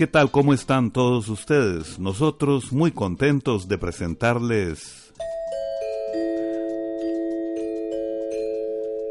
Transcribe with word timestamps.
¿Qué 0.00 0.06
tal? 0.06 0.30
¿Cómo 0.30 0.54
están 0.54 0.92
todos 0.92 1.28
ustedes? 1.28 1.98
Nosotros 1.98 2.72
muy 2.72 2.90
contentos 2.90 3.68
de 3.68 3.76
presentarles... 3.76 5.12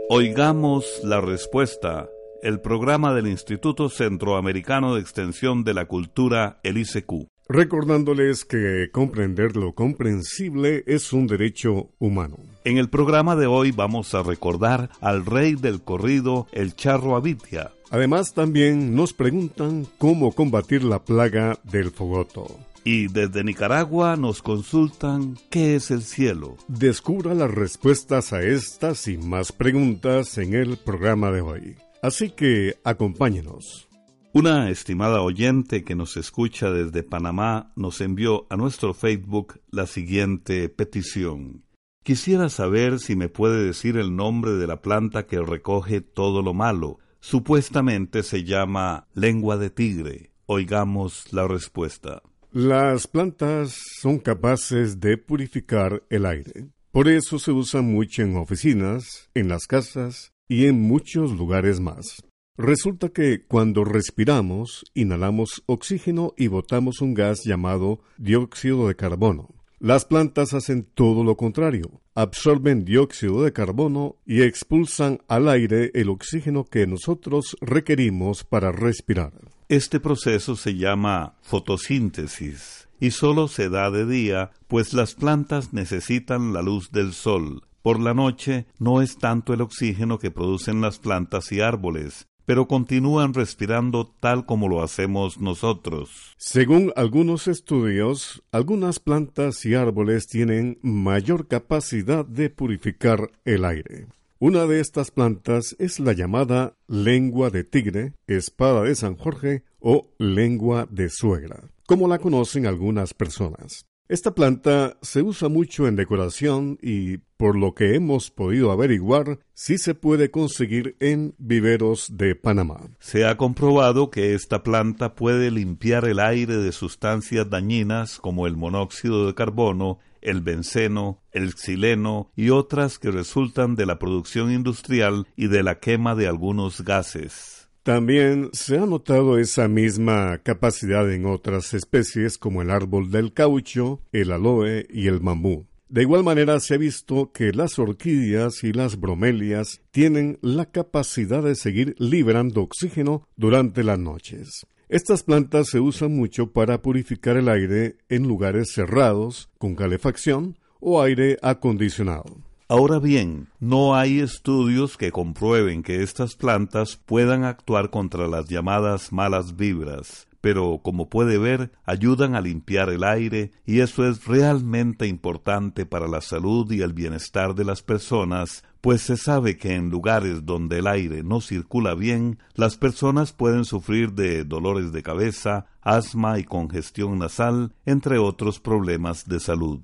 Oigamos 0.09 1.01
la 1.03 1.21
respuesta, 1.21 2.09
el 2.41 2.59
programa 2.59 3.13
del 3.13 3.27
Instituto 3.27 3.89
Centroamericano 3.89 4.95
de 4.95 5.01
Extensión 5.01 5.63
de 5.63 5.75
la 5.75 5.85
Cultura, 5.85 6.59
el 6.63 6.79
ICQ. 6.79 7.27
Recordándoles 7.49 8.45
que 8.45 8.89
comprender 8.91 9.57
lo 9.57 9.73
comprensible 9.73 10.83
es 10.85 11.11
un 11.11 11.27
derecho 11.27 11.89
humano. 11.97 12.37
En 12.63 12.77
el 12.77 12.89
programa 12.89 13.35
de 13.35 13.47
hoy 13.47 13.71
vamos 13.71 14.13
a 14.13 14.21
recordar 14.21 14.91
al 15.01 15.25
rey 15.25 15.55
del 15.55 15.81
corrido, 15.81 16.47
el 16.51 16.75
charro 16.75 17.15
Abitia, 17.15 17.71
Además, 17.91 18.33
también 18.33 18.95
nos 18.95 19.13
preguntan 19.13 19.87
cómo 19.97 20.31
combatir 20.31 20.83
la 20.83 21.03
plaga 21.03 21.57
del 21.63 21.91
fogoto. 21.91 22.59
Y 22.83 23.07
desde 23.07 23.43
Nicaragua 23.43 24.15
nos 24.15 24.41
consultan 24.41 25.37
qué 25.49 25.75
es 25.75 25.91
el 25.91 26.03
cielo. 26.03 26.57
Descubra 26.67 27.33
las 27.33 27.51
respuestas 27.51 28.31
a 28.31 28.41
estas 28.41 29.07
y 29.07 29.17
más 29.17 29.51
preguntas 29.51 30.37
en 30.37 30.53
el 30.53 30.77
programa 30.77 31.31
de 31.31 31.41
hoy. 31.41 31.75
Así 32.01 32.29
que 32.29 32.75
acompáñenos. 32.83 33.88
Una 34.33 34.69
estimada 34.69 35.21
oyente 35.21 35.83
que 35.83 35.95
nos 35.95 36.17
escucha 36.17 36.71
desde 36.71 37.03
Panamá 37.03 37.71
nos 37.75 37.99
envió 38.01 38.45
a 38.49 38.57
nuestro 38.57 38.93
Facebook 38.93 39.59
la 39.71 39.87
siguiente 39.87 40.69
petición. 40.69 41.63
Quisiera 42.03 42.49
saber 42.49 42.99
si 42.99 43.15
me 43.15 43.29
puede 43.29 43.63
decir 43.65 43.97
el 43.97 44.15
nombre 44.15 44.51
de 44.51 44.67
la 44.67 44.81
planta 44.81 45.25
que 45.25 45.41
recoge 45.41 46.01
todo 46.01 46.41
lo 46.41 46.53
malo 46.53 46.99
Supuestamente 47.21 48.23
se 48.23 48.43
llama 48.43 49.07
lengua 49.13 49.57
de 49.57 49.69
tigre. 49.69 50.31
Oigamos 50.45 51.31
la 51.33 51.47
respuesta. 51.47 52.21
Las 52.51 53.07
plantas 53.07 53.77
son 53.99 54.19
capaces 54.19 54.99
de 54.99 55.17
purificar 55.17 56.03
el 56.09 56.25
aire. 56.25 56.69
Por 56.91 57.07
eso 57.07 57.37
se 57.37 57.51
usan 57.51 57.85
mucho 57.85 58.23
en 58.23 58.37
oficinas, 58.37 59.29
en 59.35 59.49
las 59.49 59.67
casas 59.67 60.31
y 60.47 60.65
en 60.65 60.81
muchos 60.81 61.33
lugares 61.33 61.79
más. 61.79 62.23
Resulta 62.61 63.07
que 63.07 63.45
cuando 63.47 63.85
respiramos, 63.85 64.83
inhalamos 64.93 65.63
oxígeno 65.65 66.33
y 66.35 66.47
botamos 66.47 66.99
un 66.99 67.13
gas 67.13 67.45
llamado 67.45 68.01
dióxido 68.17 68.89
de 68.89 68.97
carbono. 68.97 69.47
Las 69.79 70.03
plantas 70.03 70.53
hacen 70.53 70.83
todo 70.83 71.23
lo 71.23 71.37
contrario, 71.37 72.01
absorben 72.15 72.83
dióxido 72.83 73.43
de 73.43 73.53
carbono 73.53 74.17
y 74.25 74.41
expulsan 74.41 75.21
al 75.29 75.47
aire 75.47 75.91
el 75.93 76.09
oxígeno 76.09 76.65
que 76.65 76.85
nosotros 76.85 77.55
requerimos 77.61 78.43
para 78.43 78.73
respirar. 78.73 79.31
Este 79.69 80.01
proceso 80.01 80.57
se 80.57 80.75
llama 80.75 81.35
fotosíntesis 81.41 82.89
y 82.99 83.11
solo 83.11 83.47
se 83.47 83.69
da 83.69 83.89
de 83.89 84.05
día, 84.05 84.51
pues 84.67 84.93
las 84.93 85.15
plantas 85.15 85.71
necesitan 85.71 86.51
la 86.51 86.61
luz 86.61 86.91
del 86.91 87.13
sol. 87.13 87.61
Por 87.81 88.01
la 88.01 88.13
noche 88.13 88.65
no 88.79 89.01
es 89.01 89.17
tanto 89.17 89.53
el 89.53 89.61
oxígeno 89.61 90.19
que 90.19 90.29
producen 90.29 90.81
las 90.81 90.99
plantas 90.99 91.53
y 91.53 91.61
árboles, 91.61 92.27
pero 92.49 92.67
continúan 92.67 93.35
respirando 93.35 94.11
tal 94.19 94.47
como 94.47 94.67
lo 94.67 94.81
hacemos 94.81 95.39
nosotros. 95.39 96.33
Según 96.37 96.91
algunos 96.95 97.47
estudios, 97.47 98.41
algunas 98.51 98.99
plantas 98.99 99.63
y 99.67 99.75
árboles 99.75 100.25
tienen 100.25 100.79
mayor 100.81 101.47
capacidad 101.47 102.25
de 102.25 102.49
purificar 102.49 103.29
el 103.45 103.65
aire. 103.65 104.07
Una 104.39 104.65
de 104.65 104.79
estas 104.79 105.11
plantas 105.11 105.75
es 105.77 105.99
la 105.99 106.13
llamada 106.13 106.75
lengua 106.87 107.51
de 107.51 107.63
tigre, 107.63 108.13
espada 108.25 108.81
de 108.81 108.95
San 108.95 109.15
Jorge 109.15 109.63
o 109.79 110.09
lengua 110.17 110.87
de 110.89 111.11
suegra, 111.11 111.69
como 111.85 112.07
la 112.07 112.17
conocen 112.17 112.65
algunas 112.65 113.13
personas. 113.13 113.85
Esta 114.09 114.33
planta 114.33 114.97
se 115.03 115.21
usa 115.21 115.49
mucho 115.49 115.87
en 115.87 115.95
decoración 115.95 116.79
y, 116.81 117.17
por 117.37 117.55
lo 117.55 117.75
que 117.75 117.93
hemos 117.93 118.31
podido 118.31 118.71
averiguar, 118.71 119.37
sí 119.53 119.77
se 119.77 119.93
puede 119.93 120.31
conseguir 120.31 120.95
en 120.99 121.35
viveros 121.37 122.17
de 122.17 122.33
Panamá. 122.33 122.89
Se 122.99 123.27
ha 123.27 123.37
comprobado 123.37 124.09
que 124.09 124.33
esta 124.33 124.63
planta 124.63 125.13
puede 125.13 125.51
limpiar 125.51 126.05
el 126.05 126.19
aire 126.19 126.57
de 126.57 126.71
sustancias 126.71 127.51
dañinas 127.51 128.17
como 128.17 128.47
el 128.47 128.57
monóxido 128.57 129.27
de 129.27 129.35
carbono, 129.35 129.99
el 130.21 130.41
benceno, 130.41 131.21
el 131.31 131.53
xileno 131.53 132.31
y 132.35 132.49
otras 132.49 132.97
que 132.97 133.11
resultan 133.11 133.75
de 133.75 133.85
la 133.85 133.99
producción 133.99 134.51
industrial 134.51 135.27
y 135.35 135.49
de 135.49 135.61
la 135.61 135.79
quema 135.79 136.15
de 136.15 136.27
algunos 136.27 136.81
gases. 136.81 137.58
También 137.89 138.51
se 138.53 138.77
ha 138.77 138.85
notado 138.85 139.39
esa 139.39 139.67
misma 139.67 140.37
capacidad 140.43 141.11
en 141.11 141.25
otras 141.25 141.73
especies 141.73 142.37
como 142.37 142.61
el 142.61 142.69
árbol 142.69 143.09
del 143.09 143.33
caucho, 143.33 143.99
el 144.11 144.31
aloe 144.31 144.85
y 144.91 145.07
el 145.07 145.17
bambú. 145.17 145.65
De 145.87 146.03
igual 146.03 146.23
manera 146.23 146.59
se 146.59 146.75
ha 146.75 146.77
visto 146.77 147.31
que 147.31 147.51
las 147.51 147.79
orquídeas 147.79 148.63
y 148.63 148.73
las 148.73 148.99
bromelias 148.99 149.81
tienen 149.89 150.37
la 150.43 150.67
capacidad 150.67 151.41
de 151.41 151.55
seguir 151.55 151.95
liberando 151.97 152.61
oxígeno 152.61 153.27
durante 153.35 153.83
las 153.83 153.97
noches. 153.97 154.67
Estas 154.87 155.23
plantas 155.23 155.69
se 155.69 155.79
usan 155.79 156.15
mucho 156.15 156.51
para 156.51 156.83
purificar 156.83 157.37
el 157.37 157.49
aire 157.49 157.97
en 158.07 158.27
lugares 158.27 158.71
cerrados, 158.71 159.49
con 159.57 159.73
calefacción 159.73 160.59
o 160.79 161.01
aire 161.01 161.39
acondicionado. 161.41 162.48
Ahora 162.71 162.99
bien, 162.99 163.47
no 163.59 163.95
hay 163.95 164.19
estudios 164.19 164.95
que 164.95 165.11
comprueben 165.11 165.81
que 165.81 166.03
estas 166.03 166.35
plantas 166.35 166.97
puedan 166.97 167.43
actuar 167.43 167.89
contra 167.89 168.27
las 168.27 168.47
llamadas 168.47 169.11
malas 169.11 169.55
vibras, 169.55 170.27
pero 170.39 170.79
como 170.83 171.09
puede 171.09 171.39
ver, 171.39 171.71
ayudan 171.83 172.35
a 172.35 172.41
limpiar 172.41 172.89
el 172.89 173.03
aire 173.03 173.49
y 173.65 173.79
eso 173.79 174.07
es 174.07 174.27
realmente 174.27 175.07
importante 175.07 175.87
para 175.87 176.07
la 176.07 176.21
salud 176.21 176.71
y 176.71 176.83
el 176.83 176.93
bienestar 176.93 177.55
de 177.55 177.65
las 177.65 177.81
personas, 177.81 178.63
pues 178.81 179.01
se 179.01 179.17
sabe 179.17 179.57
que 179.57 179.73
en 179.73 179.89
lugares 179.89 180.45
donde 180.45 180.77
el 180.77 180.85
aire 180.85 181.23
no 181.23 181.41
circula 181.41 181.95
bien, 181.95 182.37
las 182.53 182.77
personas 182.77 183.33
pueden 183.33 183.65
sufrir 183.65 184.13
de 184.13 184.43
dolores 184.43 184.91
de 184.91 185.01
cabeza, 185.01 185.65
asma 185.81 186.37
y 186.37 186.43
congestión 186.43 187.17
nasal, 187.17 187.73
entre 187.87 188.19
otros 188.19 188.59
problemas 188.59 189.27
de 189.27 189.39
salud. 189.39 189.79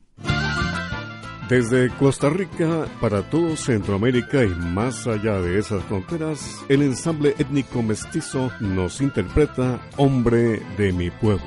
Desde 1.49 1.91
Costa 1.91 2.27
Rica 2.29 2.87
para 2.99 3.21
todo 3.29 3.55
Centroamérica 3.55 4.43
y 4.43 4.49
más 4.49 5.05
allá 5.05 5.39
de 5.41 5.59
esas 5.59 5.83
fronteras, 5.83 6.65
el 6.69 6.81
ensamble 6.81 7.35
étnico 7.37 7.83
mestizo 7.83 8.51
nos 8.59 8.99
interpreta 8.99 9.79
Hombre 9.95 10.63
de 10.75 10.91
mi 10.91 11.11
pueblo. 11.11 11.45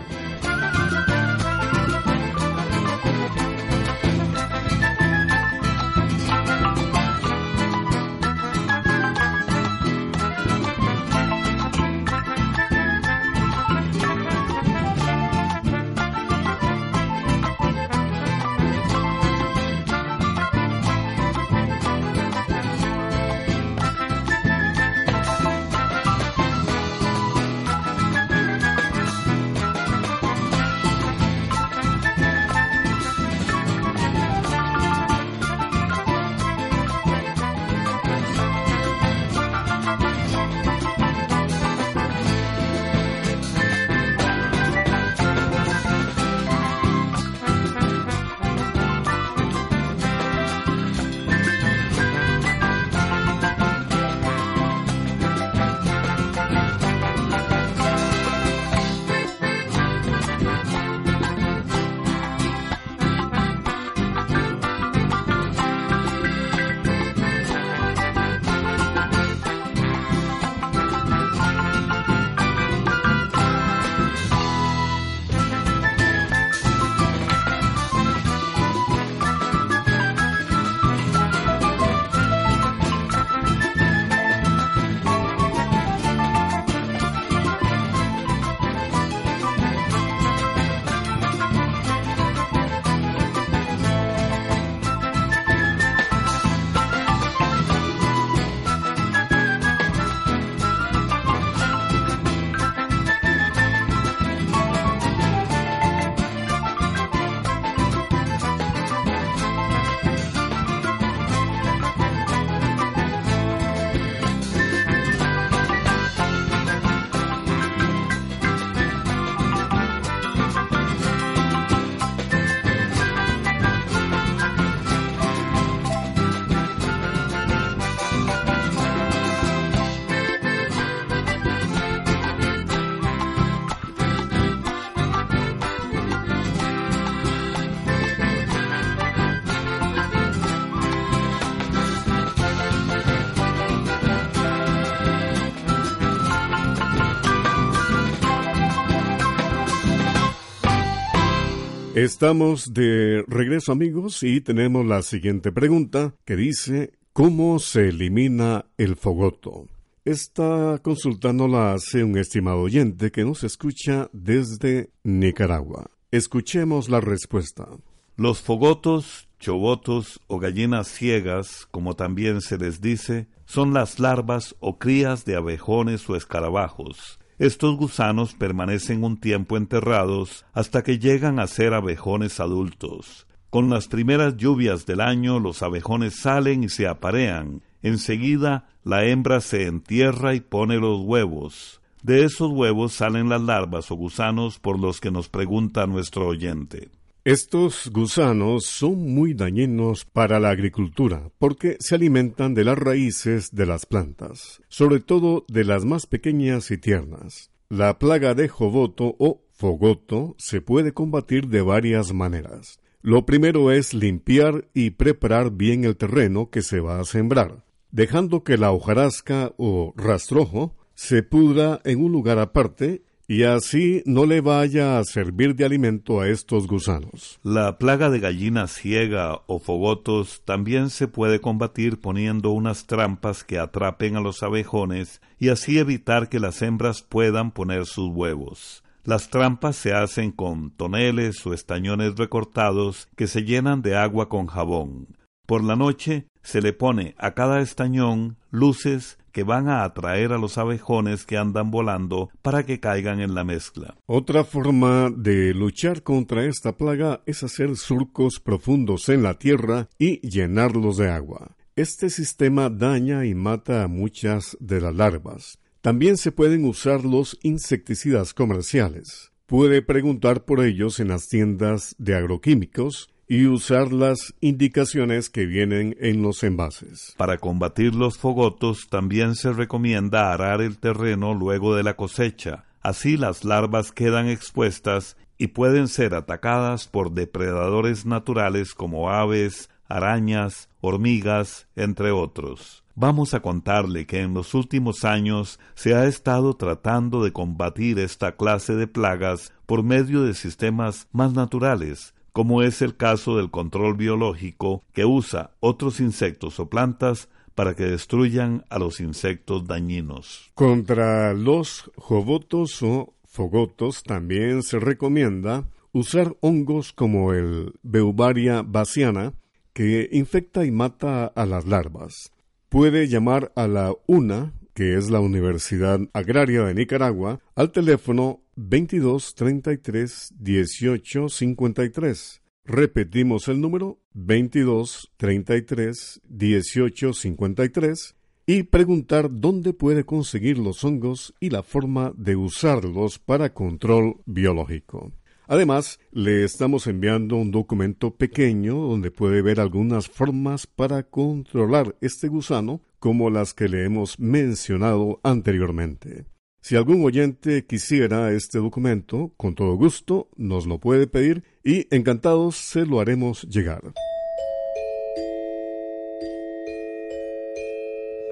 Estamos 151.99 152.75
de 152.75 153.25
regreso 153.27 153.73
amigos 153.73 154.23
y 154.23 154.41
tenemos 154.41 154.87
la 154.87 155.03
siguiente 155.03 155.51
pregunta 155.51 156.15
que 156.25 156.37
dice 156.37 156.93
¿Cómo 157.13 157.59
se 157.59 157.89
elimina 157.89 158.67
el 158.77 158.95
fogoto? 158.95 159.67
Esta 160.05 160.79
consulta 160.81 161.33
nos 161.33 161.51
la 161.51 161.73
hace 161.73 162.05
un 162.05 162.17
estimado 162.17 162.61
oyente 162.61 163.11
que 163.11 163.25
nos 163.25 163.43
escucha 163.43 164.11
desde 164.13 164.91
Nicaragua. 165.03 165.91
Escuchemos 166.13 166.89
la 166.89 167.01
respuesta. 167.01 167.67
Los 168.15 168.43
fogotos, 168.43 169.29
chobotos 169.41 170.21
o 170.29 170.39
gallinas 170.39 170.87
ciegas, 170.87 171.67
como 171.73 171.97
también 171.97 172.43
se 172.43 172.59
les 172.59 172.81
dice, 172.81 173.27
son 173.45 173.75
las 173.75 173.99
larvas 173.99 174.55
o 174.61 174.79
crías 174.79 175.25
de 175.25 175.35
abejones 175.35 176.09
o 176.09 176.15
escarabajos 176.15 177.19
estos 177.39 177.77
gusanos 177.77 178.35
permanecen 178.35 179.05
un 179.05 179.19
tiempo 179.19 179.57
enterrados 179.57 180.45
hasta 180.53 180.83
que 180.83 180.99
llegan 180.99 181.39
a 181.39 181.47
ser 181.47 181.73
abejones 181.73 182.41
adultos. 182.41 183.27
Con 183.51 183.71
las 183.71 183.89
primeras 183.89 184.37
lluvias 184.37 184.87
del 184.87 185.01
año 185.01 185.39
los 185.39 185.63
abejones 185.63 186.17
salen 186.17 186.65
y 186.65 186.69
se 186.69 186.87
aparean. 186.87 187.63
Enseguida 187.81 188.69
la 188.83 189.05
hembra 189.05 189.41
se 189.41 189.67
entierra 189.67 190.35
y 190.35 190.41
pone 190.41 190.79
los 190.79 191.01
huevos. 191.01 191.81
De 192.03 192.25
esos 192.25 192.51
huevos 192.51 192.93
salen 192.93 193.29
las 193.29 193.43
larvas 193.43 193.91
o 193.91 193.95
gusanos 193.95 194.59
por 194.59 194.79
los 194.79 195.01
que 195.01 195.11
nos 195.11 195.29
pregunta 195.29 195.87
nuestro 195.87 196.27
oyente. 196.27 196.91
Estos 197.29 197.91
gusanos 197.93 198.65
son 198.65 199.13
muy 199.13 199.35
dañinos 199.35 200.07
para 200.07 200.41
la 200.41 200.49
agricultura 200.49 201.31
porque 201.37 201.77
se 201.79 201.95
alimentan 201.95 202.55
de 202.55 202.65
las 202.65 202.79
raíces 202.79 203.55
de 203.55 203.67
las 203.67 203.85
plantas, 203.85 204.63
sobre 204.69 205.01
todo 205.01 205.45
de 205.47 205.65
las 205.65 205.85
más 205.85 206.07
pequeñas 206.07 206.71
y 206.71 206.79
tiernas. 206.79 207.51
La 207.69 207.99
plaga 207.99 208.33
de 208.33 208.49
jovoto 208.49 209.15
o 209.19 209.43
fogoto 209.51 210.37
se 210.39 210.63
puede 210.63 210.93
combatir 210.93 211.49
de 211.49 211.61
varias 211.61 212.15
maneras. 212.15 212.81
Lo 213.03 213.27
primero 213.27 213.73
es 213.73 213.93
limpiar 213.93 214.67
y 214.73 214.93
preparar 214.93 215.51
bien 215.51 215.85
el 215.85 215.99
terreno 215.99 216.49
que 216.49 216.63
se 216.63 216.81
va 216.81 216.99
a 216.99 217.05
sembrar, 217.05 217.63
dejando 217.91 218.43
que 218.43 218.57
la 218.57 218.73
hojarasca 218.73 219.53
o 219.59 219.93
rastrojo 219.99 220.77
se 220.95 221.23
pudra 221.23 221.83
en 221.85 222.03
un 222.03 222.11
lugar 222.11 222.39
aparte 222.39 223.03
y 223.31 223.43
así 223.43 224.03
no 224.07 224.25
le 224.25 224.41
vaya 224.41 224.99
a 224.99 225.05
servir 225.05 225.55
de 225.55 225.67
alimento 225.67 226.23
a 226.23 226.29
estos 226.29 226.67
gusanos. 226.67 227.39
La 227.43 227.77
plaga 227.77 228.09
de 228.09 228.21
gallina 228.21 228.67
ciega 228.67 229.43
o 229.47 229.59
fogotos 229.59 230.41
también 230.47 230.89
se 230.89 231.09
puede 231.09 231.39
combatir 231.39 232.01
poniendo 232.01 232.51
unas 232.53 232.87
trampas 232.87 233.45
que 233.45 233.59
atrapen 233.59 234.17
a 234.17 234.23
los 234.23 234.43
abejones 234.43 235.21
y 235.39 235.51
así 235.51 235.79
evitar 235.79 236.31
que 236.31 236.41
las 236.41 236.63
hembras 236.63 237.03
puedan 237.03 237.51
poner 237.51 237.85
sus 237.85 238.09
huevos. 238.09 238.83
Las 239.05 239.29
trampas 239.29 239.77
se 239.77 239.93
hacen 239.93 240.33
con 240.33 240.71
toneles 240.71 241.47
o 241.47 241.53
estañones 241.53 242.17
recortados 242.17 243.09
que 243.15 243.27
se 243.27 243.43
llenan 243.43 243.83
de 243.83 243.95
agua 243.95 244.31
con 244.31 244.47
jabón. 244.47 245.19
Por 245.45 245.63
la 245.63 245.77
noche 245.77 246.27
se 246.43 246.63
le 246.63 246.73
pone 246.73 247.15
a 247.19 247.35
cada 247.35 247.61
estañón 247.61 248.39
luces 248.51 249.19
que 249.39 249.45
van 249.45 249.69
a 249.69 249.85
atraer 249.85 250.33
a 250.33 250.37
los 250.37 250.59
abejones 250.59 251.25
que 251.25 251.37
andan 251.37 251.71
volando 251.71 252.29
para 252.43 252.67
que 252.67 252.81
caigan 252.81 253.21
en 253.21 253.37
la 253.37 253.45
mezcla. 253.45 253.97
Otra 254.05 254.43
forma 254.43 255.13
de 255.17 255.55
luchar 255.55 256.03
contra 256.03 256.45
esta 256.45 256.77
plaga 256.77 257.23
es 257.25 257.45
hacer 257.45 257.77
surcos 257.77 258.41
profundos 258.41 259.09
en 259.09 259.23
la 259.23 259.35
tierra 259.35 259.91
y 259.97 260.19
llenarlos 260.29 260.97
de 260.97 261.09
agua. 261.11 261.57
Este 261.77 262.11
sistema 262.11 262.69
daña 262.69 263.27
y 263.27 263.37
mata 263.37 263.85
a 263.85 263.87
muchas 263.87 264.57
de 264.59 264.81
las 264.81 264.97
larvas. 264.97 265.61
También 265.83 266.17
se 266.17 266.33
pueden 266.33 266.65
usar 266.65 267.05
los 267.05 267.39
insecticidas 267.45 268.35
comerciales. 268.35 269.31
Puede 269.47 269.83
preguntar 269.83 270.47
por 270.47 270.65
ellos 270.65 270.99
en 270.99 271.07
las 271.07 271.29
tiendas 271.29 271.95
de 271.99 272.17
agroquímicos 272.17 273.09
y 273.29 273.47
usar 273.47 273.93
las 273.93 274.35
indicaciones 274.41 275.29
que 275.29 275.45
vienen 275.45 275.97
en 276.01 276.23
los 276.23 276.43
envases. 276.43 277.15
Para 277.19 277.37
combatir 277.37 277.95
los 277.95 278.17
fogotos 278.17 278.89
también 278.89 279.35
se 279.35 279.53
recomienda 279.53 280.33
arar 280.33 280.63
el 280.63 280.79
terreno 280.79 281.35
luego 281.35 281.77
de 281.77 281.83
la 281.83 281.95
cosecha. 281.95 282.65
Así 282.81 283.19
las 283.19 283.45
larvas 283.45 283.93
quedan 283.93 284.29
expuestas 284.29 285.17
y 285.37 285.49
pueden 285.49 285.89
ser 285.89 286.15
atacadas 286.15 286.89
por 286.89 287.13
depredadores 287.13 288.07
naturales 288.07 288.75
como 288.75 289.11
aves, 289.11 289.69
arañas, 289.89 290.69
hormigas, 290.81 291.69
entre 291.77 292.11
otros. 292.11 292.83
Vamos 292.95 293.35
a 293.35 293.41
contarle 293.41 294.07
que 294.07 294.23
en 294.23 294.35
los 294.35 294.55
últimos 294.55 295.05
años 295.05 295.61
se 295.75 295.95
ha 295.95 296.07
estado 296.07 296.55
tratando 296.55 297.23
de 297.23 297.33
combatir 297.33 297.99
esta 297.99 298.37
clase 298.37 298.75
de 298.75 298.89
plagas 298.89 299.53
por 299.67 299.85
medio 299.85 300.23
de 300.23 300.35
sistemas 300.35 301.07
más 301.13 301.33
naturales, 301.33 302.15
como 302.33 302.63
es 302.63 302.83
el 302.83 302.97
caso 302.97 303.37
del 303.37 303.51
control 303.51 303.97
biológico 303.97 304.85
que 304.93 305.05
usa 305.05 305.53
otros 305.61 306.01
insectos 306.01 306.61
o 306.61 306.69
plantas 306.69 307.29
para 307.55 307.75
que 307.75 307.85
destruyan 307.85 308.65
a 308.71 308.79
los 308.79 309.01
insectos 309.01 309.67
dañinos. 309.67 310.53
Contra 310.55 311.35
los 311.35 311.91
jobotos 311.97 312.83
o 312.83 313.15
fogotos 313.25 314.03
también 314.05 314.63
se 314.63 314.79
recomienda 314.79 315.69
usar 315.93 316.37
hongos 316.41 316.93
como 316.93 317.33
el 317.33 317.75
Beuvaria 317.83 318.63
baciana 318.63 319.33
que 319.73 320.09
infecta 320.13 320.65
y 320.65 320.71
mata 320.71 321.27
a 321.27 321.47
las 321.47 321.67
larvas. 321.67 322.33
Puede 322.69 323.09
llamar 323.09 323.53
a 323.57 323.67
la 323.67 323.95
UNA, 324.07 324.53
que 324.75 324.97
es 324.97 325.11
la 325.11 325.21
Universidad 325.21 326.01
Agraria 326.13 326.65
de 326.65 326.75
Nicaragua, 326.75 327.41
al 327.55 327.73
teléfono 327.73 328.41
22 328.61 329.37
33 329.37 330.35
18 330.37 331.29
53. 331.29 332.43
Repetimos 332.65 333.47
el 333.47 333.61
número 333.61 334.01
22 334.15 335.13
33 335.17 336.21
18 336.29 337.13
53 337.13 338.17
y 338.47 338.65
preguntar 338.65 339.29
dónde 339.31 339.73
puede 339.75 340.03
conseguir 340.03 340.59
los 340.59 340.83
hongos 340.83 341.35
y 341.39 341.51
la 341.51 341.63
forma 341.63 342.13
de 342.17 342.35
usarlos 342.35 343.21
para 343.21 343.55
control 343.55 344.17
biológico. 344.27 345.13
Además, 345.47 346.01
le 346.11 346.43
estamos 346.43 346.89
enviando 346.89 347.37
un 347.37 347.53
documento 347.53 348.17
pequeño 348.17 348.75
donde 348.75 349.13
puede 349.13 349.41
ver 349.41 349.61
algunas 349.61 350.09
formas 350.09 350.67
para 350.67 351.05
controlar 351.05 351.95
este 352.01 352.27
gusano 352.27 352.81
como 352.99 353.31
las 353.31 353.55
que 353.55 353.69
le 353.69 353.85
hemos 353.85 354.19
mencionado 354.19 355.21
anteriormente. 355.23 356.27
Si 356.61 356.77
algún 356.77 357.05
oyente 357.05 357.65
quisiera 357.65 358.33
este 358.33 358.59
documento, 358.59 359.33
con 359.37 359.55
todo 359.55 359.75
gusto 359.77 360.29
nos 360.37 360.67
lo 360.67 360.79
puede 360.79 361.07
pedir 361.07 361.45
y 361.65 361.87
encantados 361.95 362.57
se 362.57 362.85
lo 362.85 363.01
haremos 363.01 363.43
llegar. 363.45 363.93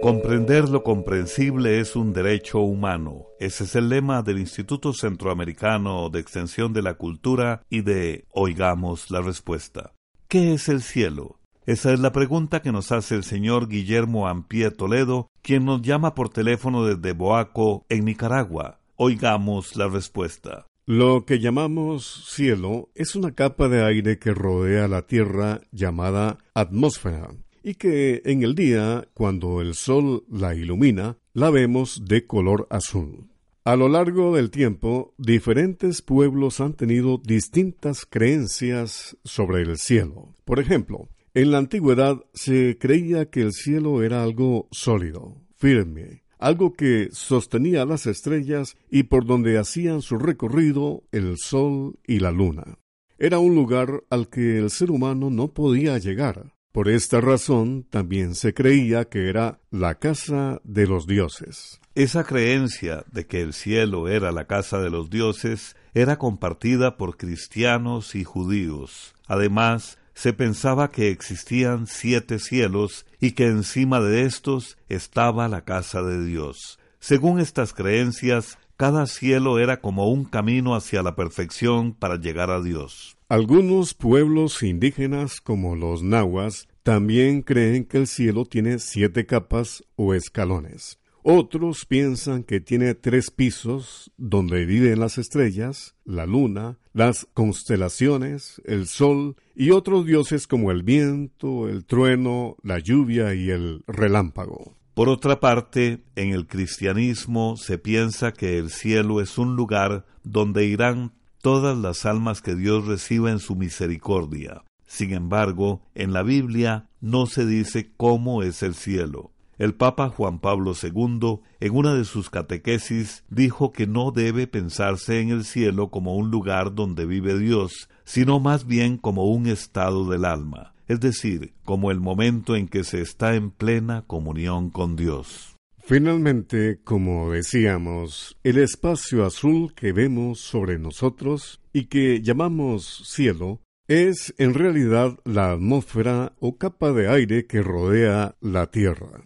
Comprender 0.02 0.68
lo 0.68 0.82
comprensible 0.82 1.80
es 1.80 1.96
un 1.96 2.12
derecho 2.12 2.60
humano. 2.60 3.26
Ese 3.40 3.64
es 3.64 3.74
el 3.74 3.88
lema 3.88 4.22
del 4.22 4.38
Instituto 4.38 4.92
Centroamericano 4.92 6.10
de 6.10 6.20
Extensión 6.20 6.72
de 6.72 6.82
la 6.82 6.94
Cultura 6.94 7.62
y 7.70 7.80
de 7.80 8.26
Oigamos 8.30 9.10
la 9.10 9.22
Respuesta. 9.22 9.94
¿Qué 10.28 10.52
es 10.52 10.68
el 10.68 10.82
cielo? 10.82 11.40
Esa 11.66 11.92
es 11.92 11.98
la 11.98 12.12
pregunta 12.12 12.62
que 12.62 12.70
nos 12.70 12.92
hace 12.92 13.16
el 13.16 13.24
señor 13.24 13.68
Guillermo 13.68 14.28
Ampie 14.28 14.70
Toledo, 14.70 15.30
quien 15.46 15.64
nos 15.64 15.80
llama 15.80 16.16
por 16.16 16.28
teléfono 16.28 16.84
desde 16.84 17.12
Boaco, 17.12 17.86
en 17.88 18.04
Nicaragua. 18.04 18.80
Oigamos 18.96 19.76
la 19.76 19.86
respuesta. 19.86 20.66
Lo 20.86 21.24
que 21.24 21.38
llamamos 21.38 22.24
cielo 22.34 22.88
es 22.96 23.14
una 23.14 23.30
capa 23.30 23.68
de 23.68 23.84
aire 23.84 24.18
que 24.18 24.34
rodea 24.34 24.88
la 24.88 25.02
Tierra 25.02 25.60
llamada 25.70 26.38
atmósfera 26.52 27.28
y 27.62 27.76
que 27.76 28.22
en 28.24 28.42
el 28.42 28.56
día, 28.56 29.06
cuando 29.14 29.60
el 29.60 29.76
sol 29.76 30.24
la 30.28 30.56
ilumina, 30.56 31.16
la 31.32 31.50
vemos 31.50 32.02
de 32.06 32.26
color 32.26 32.66
azul. 32.68 33.28
A 33.62 33.76
lo 33.76 33.88
largo 33.88 34.34
del 34.34 34.50
tiempo, 34.50 35.14
diferentes 35.16 36.02
pueblos 36.02 36.60
han 36.60 36.72
tenido 36.72 37.18
distintas 37.18 38.04
creencias 38.04 39.16
sobre 39.22 39.62
el 39.62 39.76
cielo. 39.78 40.34
Por 40.44 40.58
ejemplo, 40.58 41.08
en 41.36 41.50
la 41.50 41.58
antigüedad 41.58 42.24
se 42.32 42.78
creía 42.78 43.28
que 43.28 43.42
el 43.42 43.52
cielo 43.52 44.02
era 44.02 44.22
algo 44.22 44.68
sólido, 44.70 45.36
firme, 45.54 46.22
algo 46.38 46.72
que 46.72 47.10
sostenía 47.12 47.84
las 47.84 48.06
estrellas 48.06 48.74
y 48.90 49.02
por 49.02 49.26
donde 49.26 49.58
hacían 49.58 50.00
su 50.00 50.16
recorrido 50.16 51.04
el 51.12 51.36
sol 51.36 51.98
y 52.06 52.20
la 52.20 52.30
luna. 52.30 52.78
Era 53.18 53.38
un 53.38 53.54
lugar 53.54 54.04
al 54.08 54.30
que 54.30 54.56
el 54.56 54.70
ser 54.70 54.90
humano 54.90 55.28
no 55.28 55.52
podía 55.52 55.98
llegar. 55.98 56.54
Por 56.72 56.88
esta 56.88 57.20
razón 57.20 57.84
también 57.90 58.34
se 58.34 58.54
creía 58.54 59.10
que 59.10 59.28
era 59.28 59.60
la 59.70 59.96
casa 59.96 60.62
de 60.64 60.86
los 60.86 61.06
dioses. 61.06 61.82
Esa 61.94 62.24
creencia 62.24 63.04
de 63.12 63.26
que 63.26 63.42
el 63.42 63.52
cielo 63.52 64.08
era 64.08 64.32
la 64.32 64.46
casa 64.46 64.80
de 64.80 64.88
los 64.88 65.10
dioses 65.10 65.76
era 65.92 66.16
compartida 66.16 66.96
por 66.96 67.18
cristianos 67.18 68.14
y 68.14 68.24
judíos. 68.24 69.14
Además, 69.26 69.98
se 70.16 70.32
pensaba 70.32 70.90
que 70.90 71.10
existían 71.10 71.86
siete 71.86 72.40
cielos 72.40 73.06
y 73.20 73.32
que 73.32 73.46
encima 73.46 74.00
de 74.00 74.24
estos 74.24 74.78
estaba 74.88 75.46
la 75.46 75.64
casa 75.64 76.02
de 76.02 76.24
Dios. 76.24 76.80
Según 76.98 77.38
estas 77.38 77.72
creencias, 77.72 78.58
Cada 78.76 79.06
cielo 79.06 79.58
era 79.58 79.80
como 79.80 80.10
un 80.10 80.26
camino 80.26 80.74
hacia 80.74 81.02
la 81.02 81.16
perfección 81.16 81.94
para 81.94 82.16
llegar 82.16 82.50
a 82.50 82.60
Dios. 82.60 83.16
Algunos 83.30 83.94
pueblos 83.94 84.62
indígenas, 84.62 85.40
como 85.40 85.76
los 85.76 86.02
nahuas, 86.02 86.68
también 86.82 87.40
creen 87.40 87.86
que 87.86 87.96
el 87.96 88.06
cielo 88.06 88.44
tiene 88.44 88.78
siete 88.78 89.24
capas 89.24 89.82
o 89.96 90.12
escalones. 90.12 90.98
Otros 91.22 91.86
piensan 91.86 92.44
que 92.44 92.60
tiene 92.60 92.94
tres 92.94 93.30
pisos 93.30 94.12
donde 94.18 94.66
viven 94.66 95.00
las 95.00 95.16
estrellas, 95.16 95.94
la 96.04 96.26
luna, 96.26 96.78
las 96.96 97.28
constelaciones, 97.34 98.62
el 98.64 98.86
sol 98.86 99.36
y 99.54 99.70
otros 99.70 100.06
dioses 100.06 100.46
como 100.46 100.70
el 100.70 100.82
viento, 100.82 101.68
el 101.68 101.84
trueno, 101.84 102.56
la 102.62 102.78
lluvia 102.78 103.34
y 103.34 103.50
el 103.50 103.84
relámpago. 103.86 104.72
Por 104.94 105.10
otra 105.10 105.38
parte, 105.38 106.04
en 106.14 106.30
el 106.30 106.46
cristianismo 106.46 107.58
se 107.58 107.76
piensa 107.76 108.32
que 108.32 108.56
el 108.56 108.70
cielo 108.70 109.20
es 109.20 109.36
un 109.36 109.56
lugar 109.56 110.06
donde 110.24 110.64
irán 110.64 111.12
todas 111.42 111.76
las 111.76 112.06
almas 112.06 112.40
que 112.40 112.54
Dios 112.54 112.86
reciba 112.86 113.30
en 113.30 113.40
su 113.40 113.56
misericordia. 113.56 114.64
Sin 114.86 115.12
embargo, 115.12 115.82
en 115.94 116.14
la 116.14 116.22
Biblia 116.22 116.88
no 117.02 117.26
se 117.26 117.44
dice 117.44 117.92
cómo 117.98 118.42
es 118.42 118.62
el 118.62 118.74
cielo. 118.74 119.32
El 119.58 119.74
Papa 119.74 120.10
Juan 120.10 120.38
Pablo 120.38 120.74
II, 120.80 121.40
en 121.60 121.74
una 121.74 121.94
de 121.94 122.04
sus 122.04 122.28
catequesis, 122.28 123.24
dijo 123.30 123.72
que 123.72 123.86
no 123.86 124.10
debe 124.10 124.46
pensarse 124.46 125.20
en 125.20 125.30
el 125.30 125.44
cielo 125.44 125.88
como 125.88 126.14
un 126.14 126.30
lugar 126.30 126.74
donde 126.74 127.06
vive 127.06 127.38
Dios, 127.38 127.88
sino 128.04 128.38
más 128.38 128.66
bien 128.66 128.98
como 128.98 129.24
un 129.24 129.46
estado 129.46 130.10
del 130.10 130.26
alma, 130.26 130.74
es 130.88 131.00
decir, 131.00 131.54
como 131.64 131.90
el 131.90 132.00
momento 132.00 132.54
en 132.54 132.68
que 132.68 132.84
se 132.84 133.00
está 133.00 133.34
en 133.34 133.50
plena 133.50 134.02
comunión 134.06 134.68
con 134.68 134.94
Dios. 134.94 135.56
Finalmente, 135.78 136.80
como 136.82 137.30
decíamos, 137.30 138.36
el 138.42 138.58
espacio 138.58 139.24
azul 139.24 139.72
que 139.72 139.92
vemos 139.92 140.40
sobre 140.40 140.78
nosotros 140.78 141.62
y 141.72 141.84
que 141.84 142.20
llamamos 142.20 143.04
cielo 143.06 143.60
es 143.88 144.34
en 144.38 144.54
realidad 144.54 145.18
la 145.24 145.52
atmósfera 145.52 146.32
o 146.40 146.56
capa 146.56 146.92
de 146.92 147.08
aire 147.08 147.46
que 147.46 147.62
rodea 147.62 148.34
la 148.40 148.66
Tierra. 148.66 149.22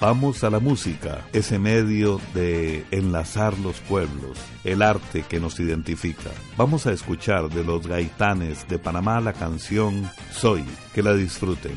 Vamos 0.00 0.44
a 0.44 0.50
la 0.50 0.60
música, 0.60 1.26
ese 1.34 1.58
medio 1.58 2.20
de 2.32 2.86
enlazar 2.90 3.58
los 3.58 3.80
pueblos, 3.80 4.38
el 4.64 4.80
arte 4.80 5.24
que 5.28 5.40
nos 5.40 5.60
identifica. 5.60 6.30
Vamos 6.56 6.86
a 6.86 6.92
escuchar 6.92 7.50
de 7.50 7.64
los 7.64 7.86
gaitanes 7.86 8.66
de 8.66 8.78
Panamá 8.78 9.20
la 9.20 9.34
canción 9.34 10.08
Soy, 10.30 10.64
que 10.94 11.02
la 11.02 11.12
disfruten. 11.12 11.76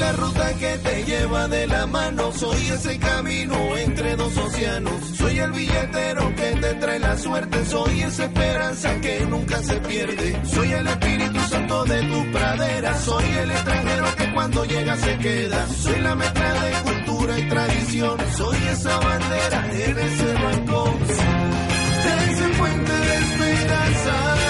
La 0.00 0.12
ruta 0.12 0.54
que 0.54 0.78
te 0.78 1.04
lleva 1.04 1.46
de 1.48 1.66
la 1.66 1.86
mano. 1.86 2.32
Soy 2.32 2.68
ese 2.68 2.98
camino 2.98 3.76
entre 3.76 4.16
dos 4.16 4.36
océanos. 4.36 5.00
Soy 5.18 5.38
el 5.38 5.52
billetero 5.52 6.34
que 6.34 6.50
te 6.62 6.74
trae 6.74 6.98
la 6.98 7.16
suerte. 7.18 7.64
Soy 7.66 8.02
esa 8.02 8.24
esperanza 8.24 9.00
que 9.00 9.20
nunca 9.26 9.62
se 9.62 9.76
pierde. 9.80 10.40
Soy 10.44 10.72
el 10.72 10.86
Espíritu 10.86 11.40
Santo 11.40 11.84
de 11.84 12.02
tu 12.02 12.32
pradera. 12.32 12.98
Soy 12.98 13.24
el 13.24 13.50
extranjero 13.50 14.16
que 14.16 14.32
cuando 14.32 14.64
llega 14.64 14.96
se 14.96 15.18
queda. 15.18 15.66
Soy 15.68 16.00
la 16.00 16.14
mezcla 16.14 16.52
de 16.64 16.72
cultura 16.88 17.38
y 17.38 17.48
tradición. 17.48 18.18
Soy 18.36 18.58
esa 18.72 18.98
bandera 18.98 19.70
en 19.72 19.98
ese 19.98 20.34
rincón. 20.34 20.98
Ese 22.30 22.48
puente 22.58 22.92
de 22.92 23.14
esperanza. 23.18 24.49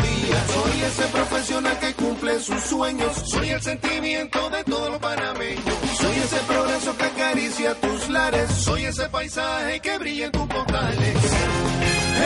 Soy 0.47 0.81
ese 0.81 1.03
profesional 1.07 1.79
que 1.79 1.93
cumple 1.93 2.39
sus 2.39 2.61
sueños. 2.61 3.13
Soy 3.25 3.49
el 3.49 3.61
sentimiento 3.61 4.49
de 4.49 4.63
todos 4.63 4.91
los 4.91 4.99
panameños. 4.99 5.63
Soy 5.99 6.15
ese 6.17 6.37
progreso 6.47 6.97
que 6.97 7.03
acaricia 7.03 7.75
tus 7.75 8.09
lares. 8.09 8.51
Soy 8.51 8.85
ese 8.85 9.09
paisaje 9.09 9.79
que 9.79 9.97
brilla 9.97 10.25
en 10.25 10.31
tus 10.31 10.47
portales. 10.47 11.15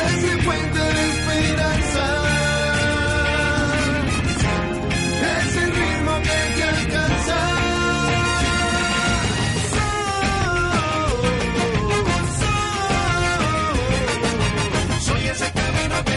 Ese 0.08 0.38
puente 0.44 0.80
de 0.80 1.10
esperanza. 1.10 2.26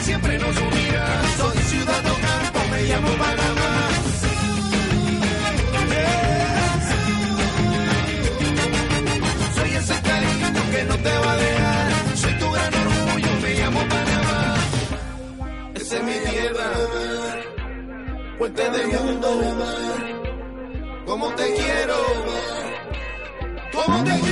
siempre 0.09 0.39
nos 0.39 0.57
unirá. 0.57 1.23
Soy 1.37 1.58
me 2.71 2.83
llamo 2.85 3.09
Panamá. 3.09 3.89
Soy 9.55 9.71
ese 9.75 10.03
cariño 10.03 10.49
que 10.73 10.85
no 10.85 10.97
te 10.99 11.19
va 11.19 11.33
a 11.33 11.37
dejar. 11.37 12.17
Soy 12.17 12.33
tu 12.35 12.51
gran 12.51 12.75
orgullo, 12.75 13.31
me 13.43 13.55
llamo 13.59 13.81
Panamá. 13.81 14.55
Esa 15.75 15.97
es 15.97 16.03
mi 16.05 16.31
tierra, 16.31 16.71
puente 18.39 18.71
del 18.71 18.89
mundo. 18.89 19.29
Como 21.07 21.27
te 21.35 21.55
quiero, 21.55 21.97
como 23.73 24.05
te 24.05 24.11
quiero. 24.11 24.28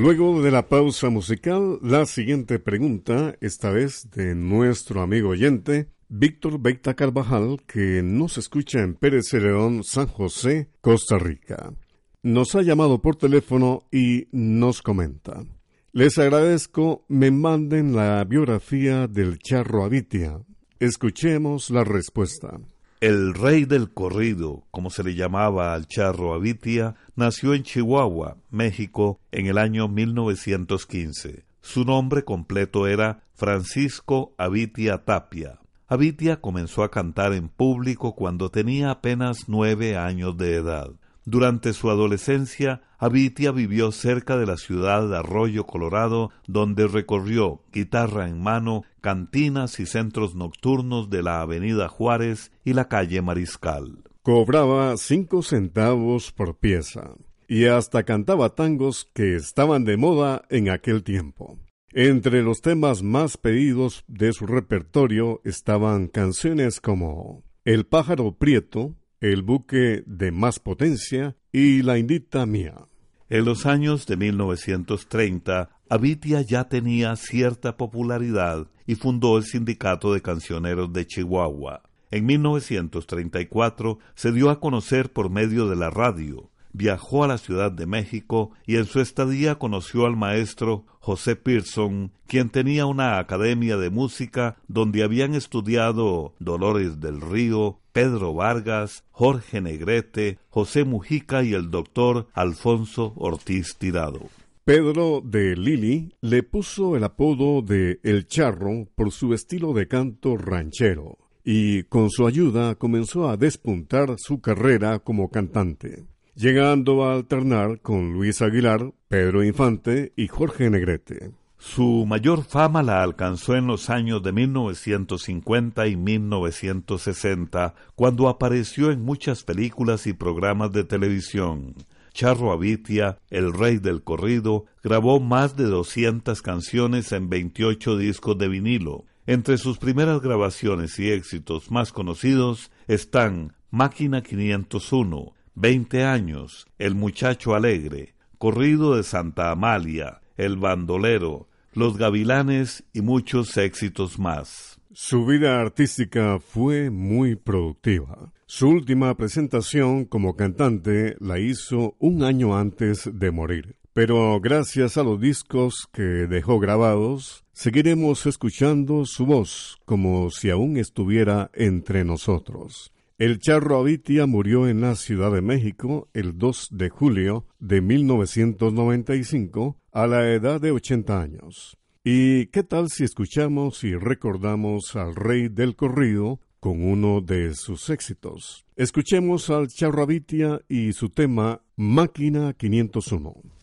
Luego 0.00 0.40
de 0.42 0.52
la 0.52 0.68
pausa 0.68 1.10
musical, 1.10 1.80
la 1.82 2.06
siguiente 2.06 2.60
pregunta, 2.60 3.34
esta 3.40 3.72
vez 3.72 4.08
de 4.12 4.36
nuestro 4.36 5.02
amigo 5.02 5.30
oyente, 5.30 5.88
Víctor 6.08 6.60
Beita 6.60 6.94
Carvajal, 6.94 7.64
que 7.66 8.00
nos 8.04 8.38
escucha 8.38 8.78
en 8.78 8.94
Pérez 8.94 9.32
León, 9.32 9.82
San 9.82 10.06
José, 10.06 10.70
Costa 10.80 11.18
Rica. 11.18 11.74
Nos 12.22 12.54
ha 12.54 12.62
llamado 12.62 13.02
por 13.02 13.16
teléfono 13.16 13.88
y 13.90 14.28
nos 14.30 14.82
comenta. 14.82 15.42
Les 15.90 16.16
agradezco 16.16 17.04
me 17.08 17.32
manden 17.32 17.96
la 17.96 18.22
biografía 18.22 19.08
del 19.08 19.40
charro 19.40 19.82
Abitia. 19.82 20.40
Escuchemos 20.78 21.70
la 21.70 21.82
respuesta. 21.82 22.60
El 23.00 23.34
rey 23.34 23.64
del 23.64 23.94
corrido, 23.94 24.64
como 24.72 24.90
se 24.90 25.04
le 25.04 25.14
llamaba 25.14 25.72
al 25.72 25.86
charro 25.86 26.34
Abitia, 26.34 26.96
nació 27.14 27.54
en 27.54 27.62
Chihuahua, 27.62 28.38
México, 28.50 29.20
en 29.30 29.46
el 29.46 29.56
año 29.56 29.86
1915. 29.86 31.44
Su 31.60 31.84
nombre 31.84 32.24
completo 32.24 32.88
era 32.88 33.22
Francisco 33.34 34.34
Abitia 34.36 35.04
Tapia. 35.04 35.60
Abitia 35.86 36.40
comenzó 36.40 36.82
a 36.82 36.90
cantar 36.90 37.34
en 37.34 37.48
público 37.48 38.16
cuando 38.16 38.50
tenía 38.50 38.90
apenas 38.90 39.44
nueve 39.46 39.96
años 39.96 40.36
de 40.36 40.56
edad. 40.56 40.90
Durante 41.30 41.74
su 41.74 41.90
adolescencia, 41.90 42.80
Abitia 42.96 43.52
vivió 43.52 43.92
cerca 43.92 44.38
de 44.38 44.46
la 44.46 44.56
ciudad 44.56 45.06
de 45.06 45.18
Arroyo 45.18 45.66
Colorado, 45.66 46.30
donde 46.46 46.88
recorrió, 46.88 47.60
guitarra 47.70 48.30
en 48.30 48.40
mano, 48.40 48.84
cantinas 49.02 49.78
y 49.78 49.84
centros 49.84 50.34
nocturnos 50.34 51.10
de 51.10 51.22
la 51.22 51.42
Avenida 51.42 51.88
Juárez 51.88 52.50
y 52.64 52.72
la 52.72 52.88
calle 52.88 53.20
Mariscal. 53.20 54.04
Cobraba 54.22 54.96
cinco 54.96 55.42
centavos 55.42 56.32
por 56.32 56.56
pieza 56.56 57.12
y 57.46 57.66
hasta 57.66 58.04
cantaba 58.04 58.54
tangos 58.54 59.06
que 59.12 59.36
estaban 59.36 59.84
de 59.84 59.98
moda 59.98 60.46
en 60.48 60.70
aquel 60.70 61.02
tiempo. 61.02 61.58
Entre 61.92 62.42
los 62.42 62.62
temas 62.62 63.02
más 63.02 63.36
pedidos 63.36 64.02
de 64.08 64.32
su 64.32 64.46
repertorio 64.46 65.42
estaban 65.44 66.08
canciones 66.08 66.80
como 66.80 67.44
El 67.66 67.84
pájaro 67.84 68.32
prieto, 68.38 68.94
El 69.20 69.42
buque 69.42 70.04
de 70.06 70.30
más 70.30 70.60
potencia 70.60 71.34
y 71.50 71.82
La 71.82 71.98
indita 71.98 72.46
mía. 72.46 72.86
En 73.28 73.46
los 73.46 73.66
años 73.66 74.06
de 74.06 74.16
1930, 74.16 75.70
Abitia 75.88 76.40
ya 76.42 76.68
tenía 76.68 77.16
cierta 77.16 77.76
popularidad 77.76 78.68
y 78.86 78.94
fundó 78.94 79.36
el 79.36 79.42
Sindicato 79.42 80.12
de 80.12 80.22
Cancioneros 80.22 80.92
de 80.92 81.04
Chihuahua. 81.04 81.82
En 82.12 82.26
1934 82.26 83.98
se 84.14 84.30
dio 84.30 84.50
a 84.50 84.60
conocer 84.60 85.12
por 85.12 85.30
medio 85.30 85.68
de 85.68 85.74
la 85.74 85.90
radio, 85.90 86.52
viajó 86.72 87.24
a 87.24 87.26
la 87.26 87.38
Ciudad 87.38 87.72
de 87.72 87.86
México 87.86 88.52
y 88.66 88.76
en 88.76 88.84
su 88.84 89.00
estadía 89.00 89.56
conoció 89.56 90.06
al 90.06 90.16
maestro 90.16 90.86
José 91.00 91.34
Pearson, 91.34 92.12
quien 92.28 92.50
tenía 92.50 92.86
una 92.86 93.18
academia 93.18 93.78
de 93.78 93.90
música 93.90 94.58
donde 94.68 95.02
habían 95.02 95.34
estudiado 95.34 96.34
Dolores 96.38 97.00
del 97.00 97.20
Río, 97.20 97.80
Pedro 97.98 98.32
Vargas, 98.32 99.02
Jorge 99.10 99.60
Negrete, 99.60 100.38
José 100.50 100.84
Mujica 100.84 101.42
y 101.42 101.52
el 101.52 101.72
doctor 101.72 102.28
Alfonso 102.32 103.12
Ortiz 103.16 103.74
Tirado. 103.76 104.20
Pedro 104.64 105.20
de 105.20 105.56
Lili 105.56 106.14
le 106.20 106.44
puso 106.44 106.94
el 106.94 107.02
apodo 107.02 107.60
de 107.60 107.98
El 108.04 108.28
Charro 108.28 108.86
por 108.94 109.10
su 109.10 109.34
estilo 109.34 109.72
de 109.72 109.88
canto 109.88 110.36
ranchero 110.36 111.18
y 111.42 111.82
con 111.82 112.08
su 112.08 112.28
ayuda 112.28 112.76
comenzó 112.76 113.28
a 113.28 113.36
despuntar 113.36 114.14
su 114.18 114.40
carrera 114.40 115.00
como 115.00 115.28
cantante, 115.28 116.04
llegando 116.36 117.04
a 117.04 117.14
alternar 117.14 117.80
con 117.80 118.12
Luis 118.12 118.40
Aguilar, 118.42 118.92
Pedro 119.08 119.42
Infante 119.42 120.12
y 120.14 120.28
Jorge 120.28 120.70
Negrete. 120.70 121.32
Su 121.58 122.06
mayor 122.06 122.44
fama 122.44 122.84
la 122.84 123.02
alcanzó 123.02 123.56
en 123.56 123.66
los 123.66 123.90
años 123.90 124.22
de 124.22 124.30
1950 124.30 125.88
y 125.88 125.96
1960, 125.96 127.74
cuando 127.96 128.28
apareció 128.28 128.92
en 128.92 129.04
muchas 129.04 129.42
películas 129.42 130.06
y 130.06 130.12
programas 130.12 130.70
de 130.70 130.84
televisión. 130.84 131.74
Charro 132.12 132.52
Abitia, 132.52 133.18
el 133.28 133.52
rey 133.52 133.78
del 133.78 134.04
corrido, 134.04 134.66
grabó 134.84 135.18
más 135.18 135.56
de 135.56 135.64
200 135.64 136.42
canciones 136.42 137.10
en 137.10 137.28
28 137.28 137.96
discos 137.96 138.38
de 138.38 138.48
vinilo. 138.48 139.04
Entre 139.26 139.58
sus 139.58 139.78
primeras 139.78 140.20
grabaciones 140.20 140.98
y 141.00 141.10
éxitos 141.10 141.72
más 141.72 141.92
conocidos 141.92 142.70
están 142.86 143.52
Máquina 143.70 144.22
501, 144.22 145.32
20 145.56 146.04
años, 146.04 146.66
El 146.78 146.94
muchacho 146.94 147.56
alegre, 147.56 148.14
Corrido 148.38 148.94
de 148.96 149.02
Santa 149.02 149.50
Amalia, 149.50 150.20
El 150.38 150.56
bandolero, 150.56 151.48
Los 151.74 151.98
gavilanes 151.98 152.84
y 152.94 153.02
muchos 153.02 153.56
éxitos 153.56 154.18
más. 154.18 154.80
Su 154.92 155.26
vida 155.26 155.60
artística 155.60 156.38
fue 156.40 156.90
muy 156.90 157.36
productiva. 157.36 158.32
Su 158.46 158.68
última 158.68 159.14
presentación 159.16 160.04
como 160.04 160.36
cantante 160.36 161.16
la 161.20 161.38
hizo 161.38 161.96
un 161.98 162.22
año 162.22 162.56
antes 162.56 163.10
de 163.12 163.30
morir. 163.32 163.76
Pero 163.92 164.40
gracias 164.40 164.96
a 164.96 165.02
los 165.02 165.20
discos 165.20 165.88
que 165.92 166.02
dejó 166.02 166.60
grabados, 166.60 167.44
seguiremos 167.52 168.24
escuchando 168.26 169.06
su 169.06 169.26
voz 169.26 169.78
como 169.84 170.30
si 170.30 170.50
aún 170.50 170.76
estuviera 170.76 171.50
entre 171.52 172.04
nosotros. 172.04 172.92
El 173.18 173.40
charro 173.40 173.80
Abitia 173.80 174.26
murió 174.26 174.68
en 174.68 174.80
la 174.80 174.94
Ciudad 174.94 175.32
de 175.32 175.42
México 175.42 176.08
el 176.14 176.38
2 176.38 176.68
de 176.70 176.88
julio 176.88 177.46
de 177.58 177.80
1995 177.80 179.76
a 179.90 180.06
la 180.06 180.32
edad 180.32 180.60
de 180.60 180.70
80 180.70 181.20
años. 181.20 181.76
¿Y 182.04 182.46
qué 182.46 182.62
tal 182.62 182.90
si 182.90 183.02
escuchamos 183.02 183.82
y 183.82 183.96
recordamos 183.96 184.94
al 184.94 185.16
rey 185.16 185.48
del 185.48 185.74
corrido 185.74 186.38
con 186.60 186.80
uno 186.80 187.20
de 187.20 187.56
sus 187.56 187.90
éxitos? 187.90 188.64
Escuchemos 188.76 189.50
al 189.50 189.66
charro 189.66 190.04
Abitia 190.04 190.60
y 190.68 190.92
su 190.92 191.08
tema 191.08 191.60
Máquina 191.74 192.52
501. 192.52 193.57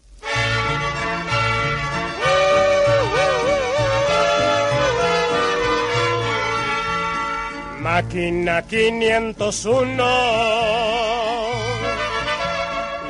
Máquina 7.86 8.64
501, 8.64 10.04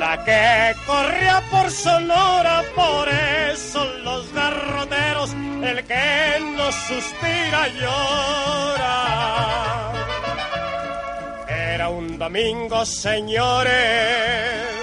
la 0.02 0.22
que 0.26 0.76
corría 0.86 1.42
por 1.50 1.72
Sonora, 1.72 2.62
por 2.76 3.08
eso 3.08 3.86
los 4.04 4.34
garroteros, 4.34 5.32
el 5.64 5.82
que 5.86 6.42
no 6.58 6.70
suspira 6.74 7.70
llora. 7.80 8.98
Era 11.48 11.88
un 11.88 12.20
domingo, 12.20 12.86
señores 12.86 14.75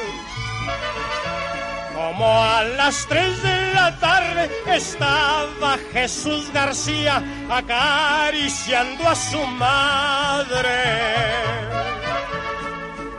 como 2.12 2.27
a 2.27 2.62
las 2.62 3.07
tres 3.07 3.42
de 3.42 3.72
la 3.75 3.98
tarde 3.98 4.51
estaba 4.66 5.79
Jesús 5.92 6.53
García 6.53 7.22
acariciando 7.48 9.09
a 9.09 9.14
su 9.14 9.38
madre. 9.46 10.68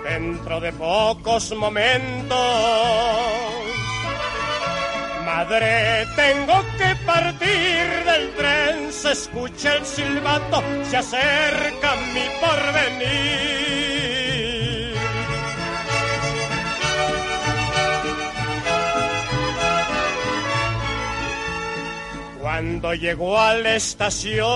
Dentro 0.03 0.59
de 0.59 0.71
pocos 0.73 1.55
momentos, 1.55 2.37
madre, 5.25 6.05
tengo 6.15 6.63
que 6.77 6.95
partir 7.03 8.05
del 8.05 8.33
tren, 8.35 8.93
se 8.93 9.13
escucha 9.13 9.75
el 9.75 9.85
silbato, 9.85 10.61
se 10.83 10.97
acerca 10.97 11.95
mi 12.13 12.25
porvenir. 12.39 13.82
Cuando 22.63 22.93
llegó 22.93 23.37
a 23.37 23.55
la 23.55 23.75
estación, 23.75 24.47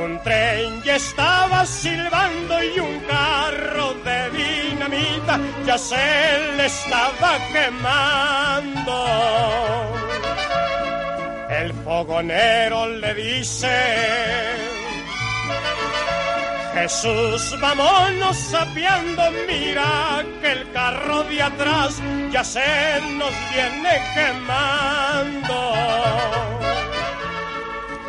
un 0.00 0.22
tren 0.22 0.80
ya 0.84 0.94
estaba 0.94 1.66
silbando 1.66 2.62
y 2.62 2.78
un 2.78 3.00
carro 3.00 3.94
de 4.04 4.30
dinamita 4.30 5.40
ya 5.66 5.76
se 5.76 5.96
le 6.56 6.66
estaba 6.66 7.36
quemando. 7.52 9.06
El 11.50 11.72
fogonero 11.72 12.86
le 12.86 13.14
dice, 13.14 13.68
Jesús, 16.76 17.58
vámonos 17.58 18.36
sabiando, 18.36 19.22
mira 19.48 20.22
que 20.42 20.52
el 20.52 20.70
carro 20.72 21.24
de 21.24 21.42
atrás 21.42 22.02
ya 22.30 22.44
se 22.44 22.60
nos 23.16 23.32
viene 23.50 24.02
quemando. 24.14 25.72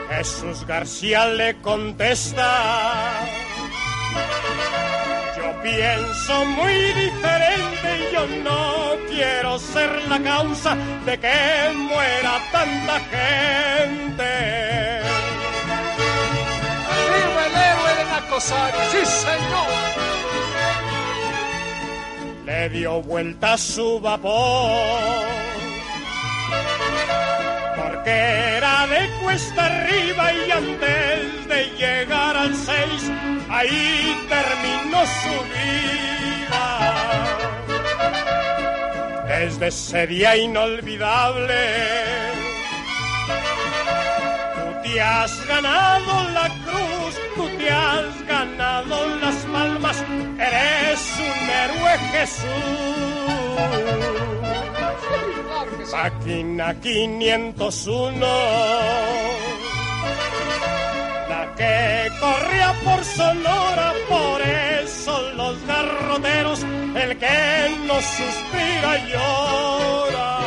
Jesús 0.10 0.67
García 0.67 1.27
le 1.27 1.56
contesta, 1.62 3.21
yo 5.38 5.62
pienso 5.63 6.45
muy 6.45 6.73
diferente, 6.73 8.10
yo 8.12 8.27
no 8.43 8.97
quiero 9.08 9.58
ser 9.60 9.89
la 10.10 10.19
causa 10.19 10.75
de 11.06 11.17
que 11.17 11.71
muera 11.73 12.38
tanta 12.51 12.99
gente 12.99 15.07
sí 18.40 19.06
señor. 19.06 19.68
Le 22.46 22.70
dio 22.70 23.02
vuelta 23.02 23.58
su 23.58 24.00
vapor, 24.00 25.26
porque 27.76 28.10
era 28.58 28.88
de 28.88 29.10
cuesta 29.22 29.66
arriba 29.66 30.34
y 30.34 30.52
antes 30.52 31.48
de 31.48 31.66
llegar 31.78 32.38
al 32.38 32.56
6, 32.56 33.12
ahí 33.50 34.28
terminó 34.30 35.06
su 35.06 35.36
vida. 35.56 36.66
Desde 39.28 39.68
ese 39.68 40.08
día 40.08 40.38
inolvidable, 40.38 41.60
tú 44.56 44.82
te 44.84 45.02
has 45.02 45.48
ganado 45.48 46.30
la 46.30 46.50
has 47.69 48.27
ganado 48.27 49.15
las 49.17 49.36
palmas, 49.45 50.03
eres 50.38 51.01
un 51.19 51.49
héroe 51.49 51.97
Jesús. 52.12 53.08
Máquina 55.91 56.73
501, 56.80 58.27
la 61.30 61.53
que 61.58 62.10
corría 62.19 62.73
por 62.84 63.03
Sonora, 63.03 63.93
por 64.08 64.41
eso 64.41 65.32
los 65.34 65.65
garroteros, 65.65 66.63
el 66.63 67.17
que 67.17 67.77
no 67.88 67.95
suspira 67.95 69.08
llora. 69.10 70.39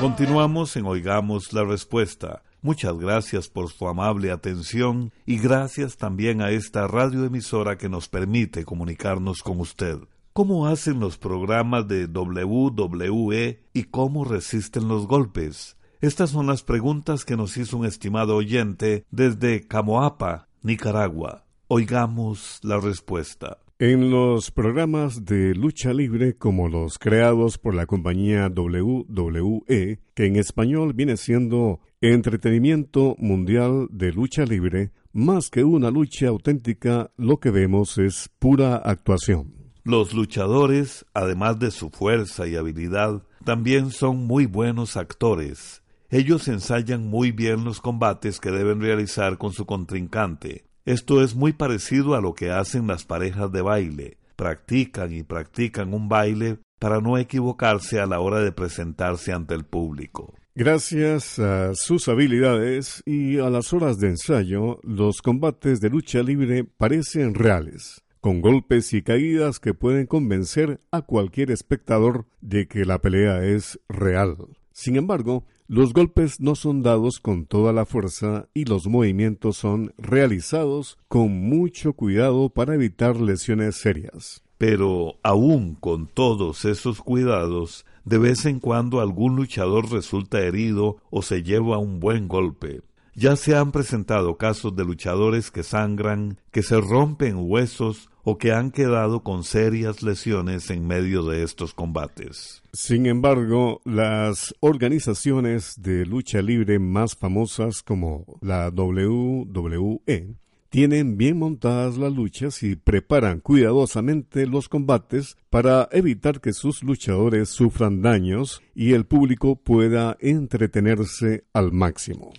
Continuamos 0.00 0.76
en 0.76 0.86
Oigamos 0.86 1.52
la 1.52 1.64
Respuesta. 1.64 2.42
Muchas 2.64 2.96
gracias 2.96 3.48
por 3.48 3.70
su 3.70 3.88
amable 3.88 4.30
atención 4.30 5.12
y 5.26 5.38
gracias 5.38 5.96
también 5.96 6.40
a 6.40 6.50
esta 6.50 6.86
radioemisora 6.86 7.76
que 7.76 7.88
nos 7.88 8.08
permite 8.08 8.64
comunicarnos 8.64 9.42
con 9.42 9.58
usted. 9.58 9.98
¿Cómo 10.32 10.68
hacen 10.68 11.00
los 11.00 11.18
programas 11.18 11.88
de 11.88 12.06
WWE 12.06 13.64
y 13.74 13.82
cómo 13.82 14.24
resisten 14.24 14.86
los 14.86 15.08
golpes? 15.08 15.76
Estas 16.00 16.30
son 16.30 16.46
las 16.46 16.62
preguntas 16.62 17.24
que 17.24 17.36
nos 17.36 17.56
hizo 17.56 17.78
un 17.78 17.84
estimado 17.84 18.36
oyente 18.36 19.06
desde 19.10 19.66
Camoapa, 19.66 20.46
Nicaragua. 20.62 21.44
Oigamos 21.66 22.60
la 22.62 22.78
respuesta. 22.78 23.58
En 23.84 24.12
los 24.12 24.52
programas 24.52 25.24
de 25.24 25.56
lucha 25.56 25.92
libre 25.92 26.36
como 26.36 26.68
los 26.68 27.00
creados 27.00 27.58
por 27.58 27.74
la 27.74 27.84
compañía 27.86 28.46
WWE, 28.46 29.98
que 30.14 30.24
en 30.24 30.36
español 30.36 30.92
viene 30.92 31.16
siendo 31.16 31.80
Entretenimiento 32.00 33.16
Mundial 33.18 33.88
de 33.90 34.12
Lucha 34.12 34.44
Libre, 34.44 34.92
más 35.12 35.50
que 35.50 35.64
una 35.64 35.90
lucha 35.90 36.28
auténtica, 36.28 37.10
lo 37.16 37.40
que 37.40 37.50
vemos 37.50 37.98
es 37.98 38.30
pura 38.38 38.76
actuación. 38.76 39.52
Los 39.82 40.14
luchadores, 40.14 41.04
además 41.12 41.58
de 41.58 41.72
su 41.72 41.90
fuerza 41.90 42.46
y 42.46 42.54
habilidad, 42.54 43.24
también 43.44 43.90
son 43.90 44.28
muy 44.28 44.46
buenos 44.46 44.96
actores. 44.96 45.82
Ellos 46.08 46.46
ensayan 46.46 47.08
muy 47.08 47.32
bien 47.32 47.64
los 47.64 47.80
combates 47.80 48.38
que 48.38 48.52
deben 48.52 48.80
realizar 48.80 49.38
con 49.38 49.52
su 49.52 49.66
contrincante, 49.66 50.66
esto 50.84 51.22
es 51.22 51.34
muy 51.34 51.52
parecido 51.52 52.14
a 52.14 52.20
lo 52.20 52.34
que 52.34 52.50
hacen 52.50 52.86
las 52.86 53.04
parejas 53.04 53.52
de 53.52 53.62
baile. 53.62 54.18
Practican 54.36 55.12
y 55.12 55.22
practican 55.22 55.94
un 55.94 56.08
baile 56.08 56.58
para 56.80 57.00
no 57.00 57.18
equivocarse 57.18 58.00
a 58.00 58.06
la 58.06 58.18
hora 58.18 58.40
de 58.40 58.50
presentarse 58.50 59.32
ante 59.32 59.54
el 59.54 59.64
público. 59.64 60.34
Gracias 60.54 61.38
a 61.38 61.74
sus 61.74 62.08
habilidades 62.08 63.02
y 63.06 63.38
a 63.38 63.48
las 63.48 63.72
horas 63.72 63.98
de 63.98 64.08
ensayo, 64.08 64.80
los 64.82 65.22
combates 65.22 65.80
de 65.80 65.88
lucha 65.88 66.22
libre 66.22 66.64
parecen 66.64 67.34
reales, 67.34 68.02
con 68.20 68.40
golpes 68.40 68.92
y 68.92 69.02
caídas 69.02 69.60
que 69.60 69.74
pueden 69.74 70.06
convencer 70.06 70.80
a 70.90 71.02
cualquier 71.02 71.52
espectador 71.52 72.26
de 72.40 72.66
que 72.66 72.84
la 72.84 73.00
pelea 73.00 73.44
es 73.44 73.78
real. 73.88 74.36
Sin 74.72 74.96
embargo, 74.96 75.46
los 75.72 75.94
golpes 75.94 76.38
no 76.38 76.54
son 76.54 76.82
dados 76.82 77.18
con 77.18 77.46
toda 77.46 77.72
la 77.72 77.86
fuerza 77.86 78.46
y 78.52 78.66
los 78.66 78.86
movimientos 78.88 79.56
son 79.56 79.94
realizados 79.96 80.98
con 81.08 81.32
mucho 81.48 81.94
cuidado 81.94 82.50
para 82.50 82.74
evitar 82.74 83.18
lesiones 83.18 83.76
serias. 83.76 84.42
Pero 84.58 85.14
aún 85.22 85.74
con 85.74 86.08
todos 86.08 86.66
esos 86.66 87.00
cuidados, 87.00 87.86
de 88.04 88.18
vez 88.18 88.44
en 88.44 88.60
cuando 88.60 89.00
algún 89.00 89.34
luchador 89.34 89.90
resulta 89.90 90.40
herido 90.40 90.98
o 91.08 91.22
se 91.22 91.42
lleva 91.42 91.78
un 91.78 92.00
buen 92.00 92.28
golpe. 92.28 92.82
Ya 93.14 93.36
se 93.36 93.54
han 93.54 93.72
presentado 93.72 94.38
casos 94.38 94.74
de 94.74 94.86
luchadores 94.86 95.50
que 95.50 95.62
sangran, 95.62 96.38
que 96.50 96.62
se 96.62 96.80
rompen 96.80 97.36
huesos 97.38 98.08
o 98.24 98.38
que 98.38 98.52
han 98.52 98.70
quedado 98.70 99.22
con 99.22 99.44
serias 99.44 100.02
lesiones 100.02 100.70
en 100.70 100.86
medio 100.86 101.22
de 101.24 101.42
estos 101.42 101.74
combates. 101.74 102.62
Sin 102.72 103.04
embargo, 103.04 103.82
las 103.84 104.54
organizaciones 104.60 105.74
de 105.82 106.06
lucha 106.06 106.40
libre 106.40 106.78
más 106.78 107.14
famosas 107.14 107.82
como 107.82 108.24
la 108.40 108.70
WWE 108.70 110.36
tienen 110.70 111.18
bien 111.18 111.38
montadas 111.38 111.98
las 111.98 112.14
luchas 112.14 112.62
y 112.62 112.76
preparan 112.76 113.40
cuidadosamente 113.40 114.46
los 114.46 114.70
combates 114.70 115.36
para 115.50 115.86
evitar 115.92 116.40
que 116.40 116.54
sus 116.54 116.82
luchadores 116.82 117.50
sufran 117.50 118.00
daños 118.00 118.62
y 118.74 118.94
el 118.94 119.04
público 119.04 119.56
pueda 119.56 120.16
entretenerse 120.18 121.44
al 121.52 121.72
máximo. 121.72 122.32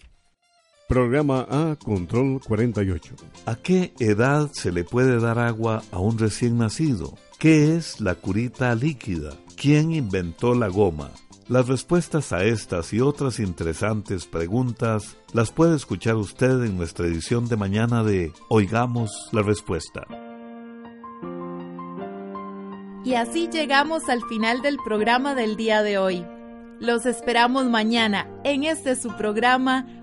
Programa 0.88 1.48
A 1.50 1.78
Control 1.78 2.42
48. 2.46 3.16
¿A 3.46 3.56
qué 3.56 3.94
edad 4.00 4.50
se 4.52 4.72
le 4.72 4.84
puede 4.84 5.20
dar 5.20 5.40
agua 5.40 5.82
a 5.92 6.00
un 6.00 6.20
recién 6.20 6.58
nacido? 6.58 7.18
¿Qué 7.40 7.76
es 7.76 8.02
la 8.02 8.16
curita 8.16 8.76
líquida? 8.76 9.32
¿Quién 9.56 9.94
inventó 9.94 10.54
la 10.56 10.68
goma? 10.68 11.10
Las 11.48 11.68
respuestas 11.68 12.34
a 12.34 12.44
estas 12.44 12.94
y 12.94 13.00
otras 13.00 13.40
interesantes 13.40 14.26
preguntas 14.26 15.18
las 15.34 15.52
puede 15.52 15.76
escuchar 15.76 16.16
usted 16.16 16.64
en 16.64 16.78
nuestra 16.78 17.08
edición 17.08 17.48
de 17.48 17.56
mañana 17.56 18.04
de 18.04 18.34
Oigamos 18.50 19.30
la 19.32 19.42
Respuesta. 19.42 20.06
Y 23.06 23.16
así 23.16 23.50
llegamos 23.50 24.10
al 24.10 24.22
final 24.24 24.62
del 24.62 24.78
programa 24.84 25.34
del 25.34 25.56
día 25.56 25.82
de 25.82 25.98
hoy. 25.98 26.26
Los 26.80 27.06
esperamos 27.06 27.66
mañana 27.66 28.28
en 28.44 28.64
este 28.64 28.96
su 28.96 29.16
programa 29.16 30.03